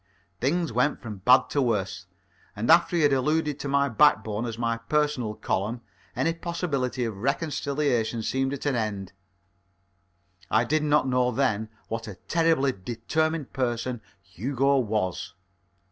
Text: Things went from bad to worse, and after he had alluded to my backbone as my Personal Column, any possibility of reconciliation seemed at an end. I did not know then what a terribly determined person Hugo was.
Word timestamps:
Things 0.39 0.73
went 0.73 0.99
from 0.99 1.17
bad 1.17 1.51
to 1.51 1.61
worse, 1.61 2.07
and 2.55 2.71
after 2.71 2.95
he 2.95 3.03
had 3.03 3.13
alluded 3.13 3.59
to 3.59 3.67
my 3.67 3.87
backbone 3.87 4.47
as 4.47 4.57
my 4.57 4.77
Personal 4.77 5.35
Column, 5.35 5.81
any 6.15 6.33
possibility 6.33 7.05
of 7.05 7.15
reconciliation 7.17 8.23
seemed 8.23 8.51
at 8.51 8.65
an 8.65 8.75
end. 8.75 9.13
I 10.49 10.63
did 10.63 10.81
not 10.81 11.07
know 11.07 11.29
then 11.29 11.69
what 11.87 12.07
a 12.07 12.15
terribly 12.15 12.71
determined 12.71 13.53
person 13.53 14.01
Hugo 14.23 14.79
was. 14.79 15.35